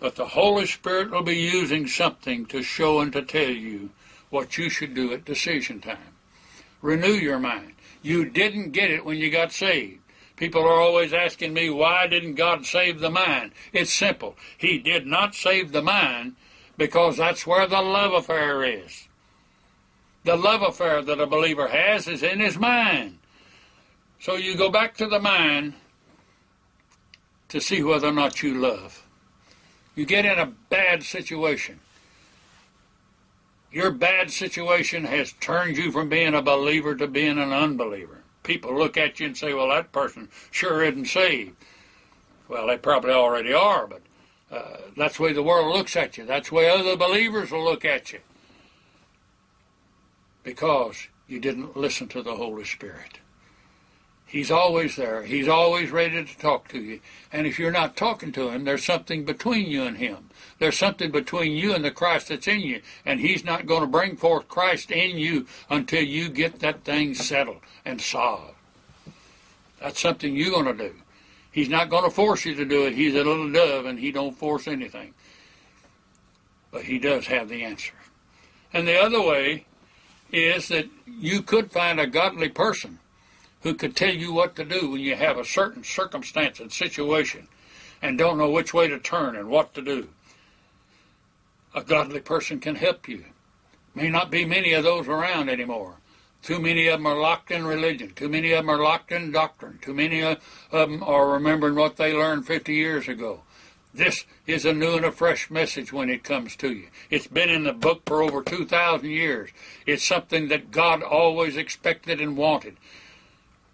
But 0.00 0.16
the 0.16 0.26
Holy 0.26 0.66
Spirit 0.66 1.10
will 1.10 1.22
be 1.22 1.36
using 1.36 1.86
something 1.86 2.46
to 2.46 2.62
show 2.62 3.00
and 3.00 3.12
to 3.12 3.22
tell 3.22 3.50
you 3.50 3.90
what 4.30 4.58
you 4.58 4.68
should 4.68 4.94
do 4.94 5.12
at 5.12 5.24
decision 5.24 5.80
time. 5.80 6.14
Renew 6.82 7.12
your 7.12 7.38
mind. 7.38 7.72
You 8.02 8.24
didn't 8.24 8.72
get 8.72 8.90
it 8.90 9.04
when 9.04 9.16
you 9.16 9.30
got 9.30 9.52
saved. 9.52 10.00
People 10.36 10.62
are 10.62 10.80
always 10.80 11.12
asking 11.12 11.54
me, 11.54 11.70
why 11.70 12.06
didn't 12.06 12.34
God 12.34 12.66
save 12.66 12.98
the 13.00 13.10
mind? 13.10 13.52
It's 13.72 13.92
simple. 13.92 14.36
He 14.58 14.78
did 14.78 15.06
not 15.06 15.34
save 15.34 15.72
the 15.72 15.82
mind 15.82 16.34
because 16.76 17.16
that's 17.16 17.46
where 17.46 17.66
the 17.66 17.80
love 17.80 18.12
affair 18.12 18.64
is. 18.64 19.08
The 20.24 20.36
love 20.36 20.62
affair 20.62 21.02
that 21.02 21.20
a 21.20 21.26
believer 21.26 21.68
has 21.68 22.08
is 22.08 22.22
in 22.22 22.40
his 22.40 22.58
mind. 22.58 23.18
So 24.18 24.34
you 24.34 24.56
go 24.56 24.70
back 24.70 24.96
to 24.96 25.06
the 25.06 25.20
mind 25.20 25.74
to 27.48 27.60
see 27.60 27.82
whether 27.82 28.08
or 28.08 28.12
not 28.12 28.42
you 28.42 28.54
love. 28.54 29.03
You 29.94 30.06
get 30.06 30.24
in 30.24 30.38
a 30.38 30.52
bad 30.70 31.02
situation. 31.02 31.80
Your 33.70 33.90
bad 33.90 34.30
situation 34.30 35.04
has 35.04 35.32
turned 35.32 35.76
you 35.76 35.90
from 35.90 36.08
being 36.08 36.34
a 36.34 36.42
believer 36.42 36.94
to 36.94 37.06
being 37.06 37.38
an 37.38 37.52
unbeliever. 37.52 38.18
People 38.42 38.76
look 38.76 38.96
at 38.96 39.18
you 39.18 39.26
and 39.26 39.36
say, 39.36 39.54
well, 39.54 39.68
that 39.68 39.92
person 39.92 40.28
sure 40.50 40.82
isn't 40.82 41.06
saved. 41.06 41.56
Well, 42.48 42.66
they 42.66 42.76
probably 42.76 43.12
already 43.12 43.52
are, 43.52 43.86
but 43.86 44.02
uh, 44.50 44.76
that's 44.96 45.16
the 45.16 45.22
way 45.22 45.32
the 45.32 45.42
world 45.42 45.74
looks 45.74 45.96
at 45.96 46.16
you. 46.16 46.24
That's 46.24 46.50
the 46.50 46.54
way 46.54 46.70
other 46.70 46.96
believers 46.96 47.50
will 47.50 47.64
look 47.64 47.84
at 47.84 48.12
you 48.12 48.20
because 50.44 51.08
you 51.26 51.40
didn't 51.40 51.76
listen 51.76 52.06
to 52.08 52.22
the 52.22 52.36
Holy 52.36 52.64
Spirit. 52.64 53.18
He's 54.26 54.50
always 54.50 54.96
there. 54.96 55.22
He's 55.22 55.46
always 55.46 55.90
ready 55.90 56.24
to 56.24 56.38
talk 56.38 56.68
to 56.68 56.80
you. 56.80 57.00
And 57.32 57.46
if 57.46 57.58
you're 57.58 57.70
not 57.70 57.96
talking 57.96 58.32
to 58.32 58.48
him, 58.48 58.64
there's 58.64 58.84
something 58.84 59.24
between 59.24 59.66
you 59.66 59.84
and 59.84 59.96
him. 59.96 60.30
There's 60.58 60.78
something 60.78 61.10
between 61.10 61.52
you 61.52 61.74
and 61.74 61.84
the 61.84 61.90
Christ 61.90 62.28
that's 62.28 62.48
in 62.48 62.60
you. 62.60 62.82
And 63.04 63.20
he's 63.20 63.44
not 63.44 63.66
going 63.66 63.82
to 63.82 63.86
bring 63.86 64.16
forth 64.16 64.48
Christ 64.48 64.90
in 64.90 65.18
you 65.18 65.46
until 65.70 66.02
you 66.02 66.28
get 66.28 66.60
that 66.60 66.84
thing 66.84 67.14
settled 67.14 67.60
and 67.84 68.00
solved. 68.00 68.54
That's 69.80 70.00
something 70.00 70.34
you're 70.34 70.50
going 70.50 70.76
to 70.76 70.88
do. 70.88 70.94
He's 71.52 71.68
not 71.68 71.90
going 71.90 72.04
to 72.04 72.10
force 72.10 72.44
you 72.44 72.54
to 72.56 72.64
do 72.64 72.86
it. 72.86 72.94
He's 72.94 73.14
a 73.14 73.18
little 73.18 73.52
dove 73.52 73.86
and 73.86 73.98
he 73.98 74.10
don't 74.10 74.36
force 74.36 74.66
anything. 74.66 75.14
But 76.72 76.84
he 76.84 76.98
does 76.98 77.28
have 77.28 77.48
the 77.48 77.62
answer. 77.62 77.94
And 78.72 78.88
the 78.88 79.00
other 79.00 79.22
way 79.22 79.66
is 80.32 80.66
that 80.68 80.88
you 81.06 81.42
could 81.42 81.70
find 81.70 82.00
a 82.00 82.08
godly 82.08 82.48
person 82.48 82.98
who 83.64 83.74
could 83.74 83.96
tell 83.96 84.14
you 84.14 84.32
what 84.32 84.54
to 84.54 84.64
do 84.64 84.90
when 84.90 85.00
you 85.00 85.16
have 85.16 85.38
a 85.38 85.44
certain 85.44 85.82
circumstance 85.82 86.60
and 86.60 86.70
situation 86.70 87.48
and 88.00 88.18
don't 88.18 88.38
know 88.38 88.50
which 88.50 88.74
way 88.74 88.86
to 88.86 88.98
turn 88.98 89.34
and 89.34 89.48
what 89.48 89.72
to 89.74 89.80
do. 89.80 90.08
A 91.74 91.82
godly 91.82 92.20
person 92.20 92.60
can 92.60 92.76
help 92.76 93.08
you. 93.08 93.24
May 93.94 94.10
not 94.10 94.30
be 94.30 94.44
many 94.44 94.74
of 94.74 94.84
those 94.84 95.08
around 95.08 95.48
anymore. 95.48 95.96
Too 96.42 96.60
many 96.60 96.88
of 96.88 96.98
them 96.98 97.06
are 97.06 97.18
locked 97.18 97.50
in 97.50 97.64
religion. 97.64 98.12
Too 98.14 98.28
many 98.28 98.52
of 98.52 98.58
them 98.58 98.68
are 98.68 98.82
locked 98.82 99.10
in 99.10 99.32
doctrine. 99.32 99.78
Too 99.80 99.94
many 99.94 100.20
of 100.20 100.38
them 100.70 101.02
are 101.02 101.30
remembering 101.30 101.74
what 101.74 101.96
they 101.96 102.12
learned 102.12 102.46
50 102.46 102.74
years 102.74 103.08
ago. 103.08 103.40
This 103.94 104.26
is 104.46 104.66
a 104.66 104.74
new 104.74 104.96
and 104.96 105.06
a 105.06 105.12
fresh 105.12 105.50
message 105.50 105.90
when 105.90 106.10
it 106.10 106.22
comes 106.22 106.54
to 106.56 106.70
you. 106.70 106.88
It's 107.08 107.28
been 107.28 107.48
in 107.48 107.64
the 107.64 107.72
book 107.72 108.02
for 108.04 108.22
over 108.22 108.42
2,000 108.42 109.08
years. 109.08 109.50
It's 109.86 110.04
something 110.04 110.48
that 110.48 110.70
God 110.70 111.02
always 111.02 111.56
expected 111.56 112.20
and 112.20 112.36
wanted. 112.36 112.76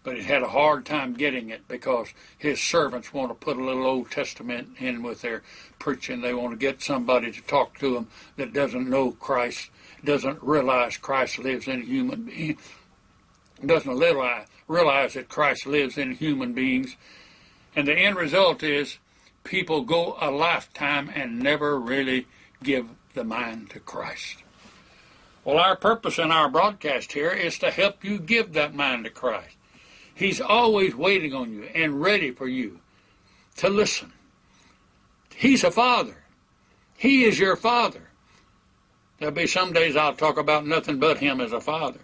But 0.02 0.16
it 0.16 0.25
had 0.25 0.42
a 0.42 0.49
hard 0.49 0.87
time 0.87 1.12
getting 1.12 1.50
it 1.50 1.69
because 1.69 2.09
his 2.38 2.61
servants 2.61 3.12
want 3.12 3.30
to 3.30 3.35
put 3.35 3.59
a 3.59 3.64
little 3.64 3.87
Old 3.87 4.11
Testament 4.11 4.71
in 4.78 5.02
with 5.02 5.21
their 5.21 5.42
preaching. 5.78 6.23
They 6.23 6.33
want 6.33 6.52
to 6.52 6.57
get 6.57 6.83
somebody 6.83 7.30
to 7.30 7.42
talk 7.42 7.78
to 7.80 7.95
them 7.95 8.09
that 8.37 8.54
doesn't 8.54 8.88
know 8.88 9.12
Christ, 9.12 9.71
doesn't 10.02 10.42
realize 10.42 10.97
Christ 10.97 11.38
lives 11.38 11.69
in 11.69 11.83
a 11.83 11.85
human 11.85 12.23
being, 12.25 12.57
doesn't 13.64 13.99
realize, 13.99 14.47
realize 14.69 15.14
that 15.14 15.28
Christ 15.28 15.66
lives 15.66 15.99
in 15.99 16.12
human 16.12 16.54
beings. 16.54 16.97
And 17.76 17.87
the 17.87 17.95
end 17.95 18.16
result 18.16 18.62
is 18.62 18.99
people 19.45 19.83
go 19.83 20.16
a 20.21 20.30
lifetime 20.30 21.11
and 21.14 21.38
never 21.40 21.78
really 21.78 22.26
give 22.62 22.88
the 23.14 23.25
mind 23.25 23.71
to 23.71 23.80
Christ. 23.80 24.38
Well, 25.45 25.59
our 25.59 25.76
purpose 25.76 26.19
in 26.19 26.30
our 26.30 26.49
broadcast 26.49 27.12
here 27.12 27.30
is 27.30 27.59
to 27.59 27.71
help 27.71 28.04
you 28.04 28.19
give 28.19 28.52
that 28.52 28.75
mind 28.75 29.04
to 29.04 29.11
Christ. 29.11 29.57
He's 30.14 30.40
always 30.40 30.95
waiting 30.95 31.35
on 31.35 31.52
you 31.52 31.64
and 31.75 32.00
ready 32.00 32.31
for 32.31 32.47
you 32.47 32.81
to 33.57 33.69
listen. 33.69 34.12
He's 35.35 35.64
a 35.64 35.71
father. 35.71 36.25
He 36.97 37.25
is 37.25 37.38
your 37.38 37.57
father. 37.57 38.11
There'll 39.19 39.35
be 39.35 39.47
some 39.47 39.73
days 39.73 39.97
I'll 39.97 40.14
talk 40.14 40.38
about 40.38 40.67
nothing 40.67 40.99
but 40.99 41.19
him 41.19 41.40
as 41.40 41.52
a 41.52 41.61
father. 41.61 42.00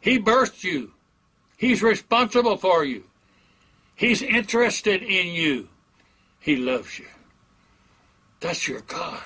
He 0.00 0.18
birthed 0.18 0.64
you. 0.64 0.92
He's 1.56 1.82
responsible 1.82 2.56
for 2.56 2.84
you. 2.84 3.04
He's 3.94 4.22
interested 4.22 5.02
in 5.02 5.26
you. 5.34 5.68
He 6.40 6.56
loves 6.56 6.98
you. 6.98 7.06
That's 8.40 8.68
your 8.68 8.80
God. 8.82 9.24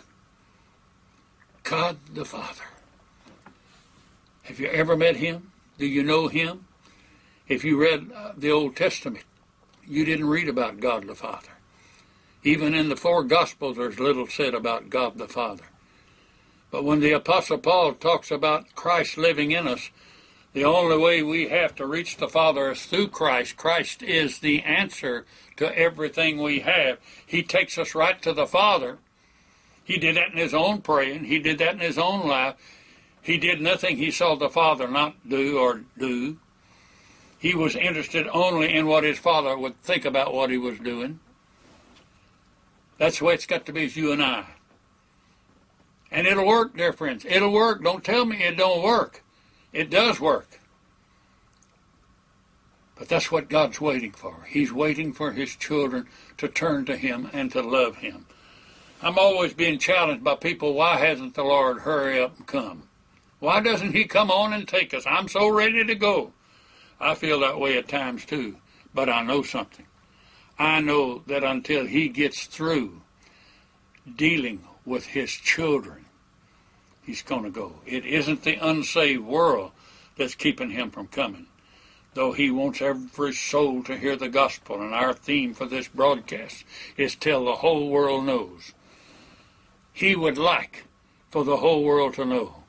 God 1.63 1.99
the 2.15 2.25
Father. 2.25 2.65
Have 4.45 4.59
you 4.59 4.67
ever 4.69 4.97
met 4.97 5.17
him? 5.17 5.53
Do 5.79 5.87
you 5.87 6.03
know 6.03 6.29
him? 6.29 6.67
If 7.52 7.64
you 7.64 7.76
read 7.76 8.11
uh, 8.16 8.32
the 8.35 8.50
Old 8.50 8.76
Testament, 8.76 9.26
you 9.87 10.06
didn't 10.06 10.28
read 10.28 10.49
about 10.49 10.80
God 10.80 11.06
the 11.06 11.14
Father. 11.14 11.50
Even 12.42 12.73
in 12.73 12.88
the 12.88 12.97
four 12.97 13.23
Gospels, 13.25 13.76
there's 13.76 14.00
little 14.00 14.26
said 14.26 14.54
about 14.54 14.88
God 14.88 15.18
the 15.18 15.28
Father. 15.28 15.64
But 16.71 16.85
when 16.85 17.00
the 17.00 17.12
Apostle 17.12 17.59
Paul 17.59 17.92
talks 17.92 18.30
about 18.30 18.75
Christ 18.75 19.18
living 19.18 19.50
in 19.50 19.68
us, 19.68 19.90
the 20.54 20.64
only 20.64 20.97
way 20.97 21.23
we 21.23 21.50
have 21.50 21.75
to 21.75 21.87
reach 21.87 22.16
the 22.16 22.26
Father 22.26 22.71
is 22.71 22.87
through 22.87 23.09
Christ. 23.09 23.59
Christ 23.59 24.02
is 24.02 24.38
the 24.38 24.62
answer 24.62 25.26
to 25.59 25.78
everything 25.78 26.40
we 26.40 26.61
have. 26.61 26.97
He 27.26 27.42
takes 27.42 27.76
us 27.76 27.94
right 27.94 28.21
to 28.23 28.32
the 28.32 28.47
Father. 28.47 28.97
He 29.85 29.99
did 29.99 30.16
that 30.16 30.32
in 30.32 30.38
his 30.38 30.54
own 30.54 30.80
praying. 30.80 31.25
He 31.25 31.38
did 31.38 31.59
that 31.59 31.75
in 31.75 31.80
his 31.80 31.99
own 31.99 32.26
life. 32.26 32.54
He 33.21 33.37
did 33.37 33.61
nothing 33.61 33.99
he 33.99 34.11
saw 34.11 34.37
the 34.37 34.49
Father 34.49 34.88
not 34.88 35.28
do 35.28 35.59
or 35.59 35.82
do. 35.99 36.38
He 37.43 37.57
was 37.57 37.75
interested 37.75 38.29
only 38.29 38.73
in 38.73 38.87
what 38.87 39.03
his 39.03 39.19
Father 39.19 39.59
would 39.59 39.77
think 39.83 40.05
about 40.05 40.33
what 40.33 40.49
he 40.49 40.59
was 40.59 40.79
doing. 40.79 41.19
That's 42.99 43.19
the 43.19 43.25
way 43.25 43.35
it's 43.35 43.47
got 43.47 43.67
to 43.67 43.73
be 43.73 43.85
as 43.85 43.97
you 43.97 44.13
and 44.13 44.23
I. 44.23 44.47
And 46.13 46.29
it'll 46.29 46.47
work, 46.47 46.77
dear 46.77 46.93
friends. 46.93 47.27
It'll 47.29 47.51
work. 47.51 47.83
Don't 47.83 48.05
tell 48.05 48.25
me 48.27 48.45
it 48.45 48.57
don't 48.57 48.81
work. 48.81 49.25
It 49.73 49.91
does 49.91 50.21
work. 50.21 50.61
But 52.95 53.09
that's 53.09 53.33
what 53.33 53.49
God's 53.49 53.81
waiting 53.81 54.13
for. 54.13 54.47
He's 54.49 54.73
waiting 54.73 55.13
for 55.13 55.33
His 55.33 55.57
children 55.57 56.07
to 56.39 56.47
turn 56.47 56.85
to 56.85 56.97
Him 56.97 57.29
and 57.33 57.51
to 57.51 57.61
love 57.61 57.97
Him. 57.97 58.27
I'm 59.03 59.19
always 59.19 59.53
being 59.53 59.81
challenged 59.81 60.23
by 60.23 60.37
people, 60.37 60.75
why 60.75 60.99
hasn't 60.99 61.35
the 61.35 61.43
Lord 61.43 61.81
hurry 61.81 62.23
up 62.23 62.37
and 62.37 62.47
come? 62.47 62.85
Why 63.41 63.59
doesn't 63.59 63.97
He 63.97 64.05
come 64.05 64.31
on 64.31 64.53
and 64.53 64.69
take 64.69 64.95
us? 64.95 65.03
I'm 65.09 65.27
so 65.27 65.49
ready 65.49 65.85
to 65.85 65.97
go. 65.97 66.33
I 67.02 67.14
feel 67.16 67.40
that 67.40 67.59
way 67.59 67.76
at 67.76 67.88
times 67.88 68.25
too. 68.25 68.56
But 68.94 69.09
I 69.09 69.23
know 69.23 69.42
something. 69.42 69.87
I 70.59 70.80
know 70.80 71.23
that 71.26 71.42
until 71.42 71.87
he 71.87 72.09
gets 72.09 72.47
through 72.47 73.02
dealing 74.16 74.64
with 74.85 75.06
his 75.06 75.30
children, 75.30 76.04
he's 77.02 77.23
going 77.23 77.44
to 77.44 77.50
go. 77.50 77.80
It 77.87 78.04
isn't 78.04 78.42
the 78.42 78.56
unsaved 78.56 79.25
world 79.25 79.73
that's 80.16 80.35
keeping 80.35 80.71
him 80.71 80.90
from 80.90 81.09
coming, 81.09 81.47
though 82.14 82.32
he 82.32 82.50
wants 82.50 82.82
every 82.82 83.32
soul 83.32 83.82
to 83.85 83.97
hear 83.97 84.14
the 84.14 84.28
gospel. 84.28 84.80
And 84.80 84.94
our 84.94 85.14
theme 85.14 85.54
for 85.54 85.66
this 85.66 85.88
broadcast 85.88 86.64
is 86.97 87.14
Till 87.14 87.47
the 87.47 87.56
Whole 87.56 87.88
World 87.88 88.26
Knows. 88.26 88.73
He 89.92 90.14
would 90.14 90.38
like 90.38 90.85
for 91.30 91.44
the 91.44 91.59
whole 91.59 91.82
world 91.82 92.14
to 92.14 92.25
know, 92.25 92.62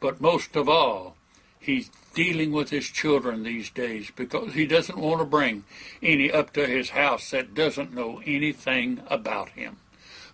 but 0.00 0.20
most 0.20 0.56
of 0.56 0.68
all, 0.68 1.15
he's 1.58 1.90
dealing 2.14 2.52
with 2.52 2.70
his 2.70 2.86
children 2.86 3.42
these 3.42 3.70
days 3.70 4.10
because 4.14 4.54
he 4.54 4.66
doesn't 4.66 4.98
want 4.98 5.20
to 5.20 5.24
bring 5.24 5.64
any 6.02 6.30
up 6.30 6.52
to 6.54 6.66
his 6.66 6.90
house 6.90 7.30
that 7.30 7.54
doesn't 7.54 7.94
know 7.94 8.22
anything 8.24 9.02
about 9.08 9.50
him, 9.50 9.76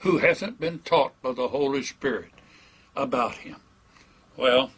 who 0.01 0.19
hasn't 0.19 0.61
been 0.61 0.79
taught 0.81 1.21
by 1.23 1.33
the 1.33 1.49
Holy 1.49 1.83
Spirit 1.83 2.31
about 2.95 3.37
him. 3.37 3.57
Well, 4.37 4.71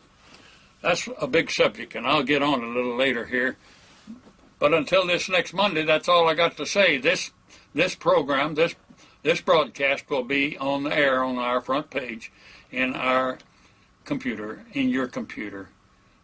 that's 0.81 1.09
a 1.21 1.27
big 1.27 1.51
subject, 1.51 1.95
and 1.95 2.07
I'll 2.07 2.23
get 2.23 2.43
on 2.43 2.63
a 2.63 2.69
little 2.69 2.97
later 2.97 3.27
here. 3.27 3.57
But 4.59 4.75
until 4.75 5.07
this 5.07 5.29
next 5.29 5.53
Monday, 5.53 5.85
that's 5.85 6.09
all 6.09 6.29
I 6.29 6.35
got 6.35 6.57
to 6.57 6.67
say. 6.67 6.99
This 6.99 7.31
this 7.75 7.95
program, 7.95 8.55
this 8.55 8.75
this 9.23 9.41
broadcast 9.41 10.09
will 10.09 10.25
be 10.25 10.57
on 10.59 10.85
the 10.85 10.97
air 10.97 11.25
on 11.25 11.39
our 11.39 11.61
front 11.61 11.91
page 11.91 12.31
in 12.71 12.95
our 12.95 13.39
computer, 14.05 14.65
in 14.73 14.91
your 14.91 15.07
computer, 15.07 15.69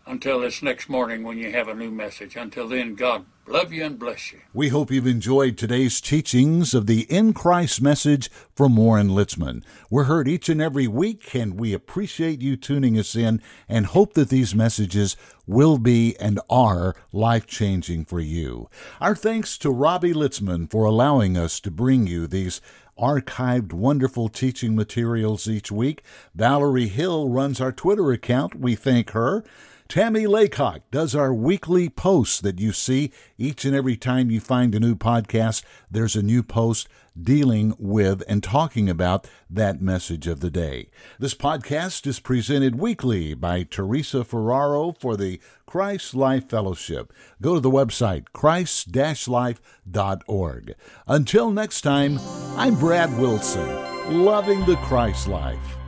until 0.06 0.40
this 0.40 0.62
next 0.62 0.88
morning 0.88 1.22
when 1.22 1.38
you 1.38 1.50
have 1.52 1.68
a 1.68 1.74
new 1.74 1.90
message. 1.90 2.36
Until 2.36 2.68
then, 2.68 2.94
God 2.94 3.26
love 3.46 3.72
you 3.72 3.84
and 3.84 3.98
bless 3.98 4.32
you. 4.32 4.40
We 4.52 4.68
hope 4.68 4.90
you've 4.90 5.06
enjoyed 5.06 5.58
today's 5.58 6.00
teachings 6.00 6.74
of 6.74 6.86
the 6.86 7.02
In 7.02 7.32
Christ 7.32 7.82
message 7.82 8.30
from 8.54 8.76
Warren 8.76 9.08
Litzman. 9.08 9.62
We're 9.90 10.04
heard 10.04 10.28
each 10.28 10.48
and 10.48 10.60
every 10.60 10.86
week, 10.86 11.34
and 11.34 11.58
we 11.58 11.72
appreciate 11.72 12.40
you 12.40 12.56
tuning 12.56 12.98
us 12.98 13.14
in 13.14 13.42
and 13.68 13.86
hope 13.86 14.14
that 14.14 14.28
these 14.28 14.54
messages 14.54 15.16
will 15.46 15.78
be 15.78 16.16
and 16.18 16.40
are 16.48 16.94
life 17.12 17.46
changing 17.46 18.04
for 18.04 18.20
you. 18.20 18.68
Our 19.00 19.16
thanks 19.16 19.58
to 19.58 19.70
Robbie 19.70 20.14
Litzman 20.14 20.70
for 20.70 20.84
allowing 20.84 21.36
us 21.36 21.60
to 21.60 21.70
bring 21.70 22.06
you 22.06 22.26
these 22.26 22.60
archived 22.98 23.72
wonderful 23.72 24.28
teaching 24.28 24.76
materials 24.76 25.48
each 25.48 25.72
week. 25.72 26.02
Valerie 26.34 26.88
Hill 26.88 27.28
runs 27.28 27.60
our 27.60 27.72
Twitter 27.72 28.12
account. 28.12 28.54
We 28.54 28.74
thank 28.74 29.10
her. 29.10 29.42
Tammy 29.90 30.26
Laycock 30.28 30.82
does 30.92 31.16
our 31.16 31.34
weekly 31.34 31.88
posts 31.88 32.40
that 32.42 32.60
you 32.60 32.70
see 32.70 33.10
each 33.36 33.64
and 33.64 33.74
every 33.74 33.96
time 33.96 34.30
you 34.30 34.38
find 34.38 34.72
a 34.72 34.78
new 34.78 34.94
podcast. 34.94 35.64
There's 35.90 36.14
a 36.14 36.22
new 36.22 36.44
post 36.44 36.88
dealing 37.20 37.74
with 37.76 38.22
and 38.28 38.40
talking 38.40 38.88
about 38.88 39.26
that 39.50 39.82
message 39.82 40.28
of 40.28 40.38
the 40.38 40.48
day. 40.48 40.90
This 41.18 41.34
podcast 41.34 42.06
is 42.06 42.20
presented 42.20 42.78
weekly 42.78 43.34
by 43.34 43.64
Teresa 43.64 44.22
Ferraro 44.22 44.92
for 44.92 45.16
the 45.16 45.40
Christ 45.66 46.14
Life 46.14 46.48
Fellowship. 46.48 47.12
Go 47.42 47.54
to 47.54 47.60
the 47.60 47.68
website 47.68 48.26
christ-life.org. 48.32 50.74
Until 51.08 51.50
next 51.50 51.80
time, 51.80 52.20
I'm 52.56 52.76
Brad 52.76 53.18
Wilson, 53.18 54.24
loving 54.24 54.64
the 54.66 54.76
Christ 54.76 55.26
life. 55.26 55.79